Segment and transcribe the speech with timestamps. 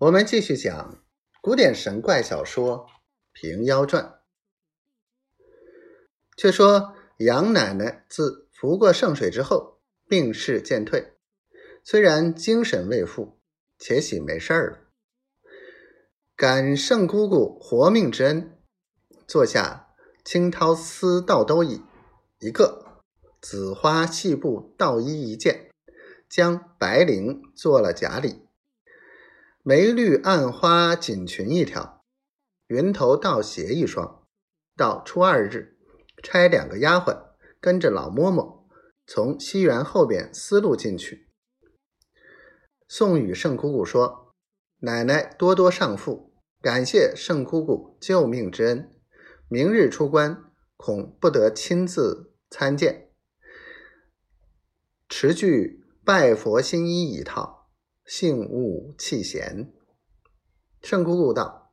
[0.00, 1.04] 我们继续讲
[1.42, 2.86] 古典神怪小说
[3.32, 4.02] 《平妖传》。
[6.38, 11.18] 却说杨奶奶自服过圣水之后，病势渐退，
[11.84, 13.38] 虽然精神未复，
[13.78, 14.78] 且喜没事儿了。
[16.34, 18.58] 感圣姑姑活命之恩，
[19.28, 19.90] 坐下
[20.24, 21.82] 青绦丝倒兜椅
[22.38, 23.02] 一个，
[23.42, 25.70] 紫花细布倒衣一件，
[26.26, 28.46] 将白绫做了夹里。
[29.62, 32.02] 梅绿暗花锦裙一条，
[32.68, 34.26] 云头倒鞋一双。
[34.74, 35.76] 到初二日，
[36.22, 38.64] 差两个丫鬟跟着老嬷嬷
[39.06, 41.28] 从西园后边丝路进去，
[42.88, 44.34] 送与圣姑姑说
[44.80, 46.32] ：“奶奶多多上父，
[46.62, 48.90] 感谢圣姑姑救命之恩。
[49.48, 50.42] 明日出关，
[50.78, 53.10] 恐不得亲自参见，
[55.06, 57.58] 持具拜佛新衣一套。”
[58.12, 59.72] 幸勿弃嫌。
[60.82, 61.70] 圣姑姑道：“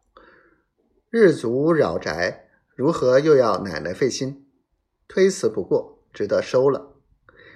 [1.10, 4.48] 日足扰宅，如何又要奶奶费心？
[5.08, 6.94] 推辞不过，只得收了。”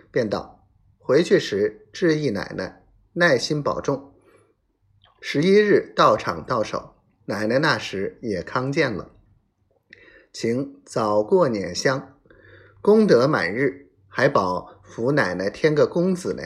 [0.09, 2.83] 便道：“回去时致意奶奶
[3.13, 4.15] 耐心保重。
[5.21, 9.11] 十一日到场到手，奶奶那时也康健了，
[10.33, 12.19] 请早过年香，
[12.81, 16.41] 功德满日，还保福奶奶添个公子呢。”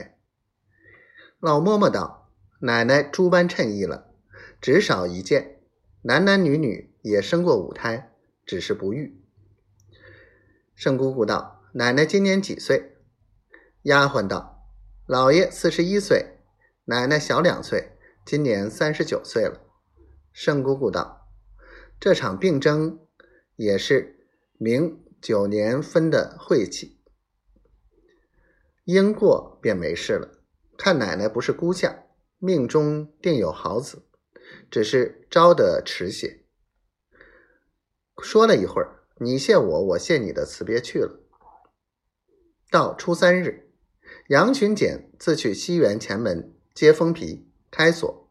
[1.39, 2.23] 老嬷嬷道。
[2.59, 4.11] 奶奶诸般称意了，
[4.61, 5.59] 只少一件，
[6.03, 8.13] 男男女女也生过五胎，
[8.45, 9.21] 只是不育。
[10.73, 12.95] 圣姑姑道：“奶奶今年几岁？”
[13.83, 14.69] 丫鬟道
[15.05, 16.37] ：“老爷四十一岁，
[16.85, 19.61] 奶奶小两岁，今年三十九岁了。”
[20.31, 21.27] 圣姑姑道
[21.99, 22.99] ：“这场病症
[23.57, 26.99] 也是明九年分的晦气，
[28.85, 30.39] 应过便没事了。
[30.77, 32.03] 看奶奶不是孤相。”
[32.39, 34.03] 命中定有好子，
[34.69, 36.43] 只是招得迟些。
[38.21, 41.19] 说了一会儿，你谢我，我谢你的，辞别去了。
[42.69, 43.71] 到初三日，
[44.29, 48.29] 杨群简自去西园前门接封皮开锁，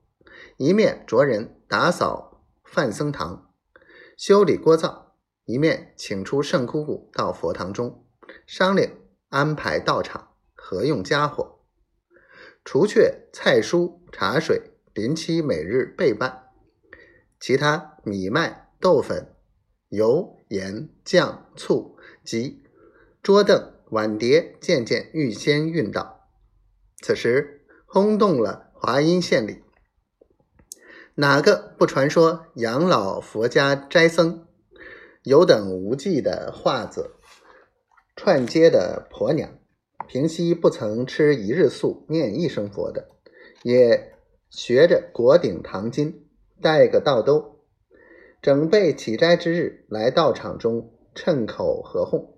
[0.56, 3.52] 一面着人打扫范僧堂，
[4.16, 8.04] 修理锅灶，一面请出圣姑姑到佛堂中
[8.46, 8.90] 商量
[9.28, 11.63] 安排道场何用家伙。
[12.64, 16.50] 除却菜蔬茶水，临期每日备办；
[17.38, 19.34] 其他米麦豆粉、
[19.90, 22.62] 油盐酱醋及
[23.22, 26.28] 桌凳碗碟，渐渐预先运到。
[27.02, 29.62] 此时轰动了华阴县里，
[31.16, 34.46] 哪个不传说养老佛家斋僧
[35.22, 37.14] 有等无忌的画子，
[38.16, 39.58] 串街的婆娘？
[40.06, 43.08] 平西不曾吃一日素、念一声佛的，
[43.62, 44.12] 也
[44.50, 46.14] 学着裹顶唐巾，
[46.60, 47.60] 带个道兜，
[48.42, 52.33] 整备起斋之日来道场中趁口合哄。